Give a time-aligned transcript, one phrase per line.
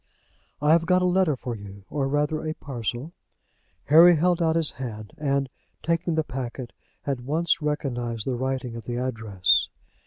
[0.63, 3.13] "I have got a letter for you, or rather a parcel."
[3.85, 5.47] Harry held out his hand, and
[5.83, 6.73] taking the packet,
[7.05, 9.67] at once recognized the writing of the address.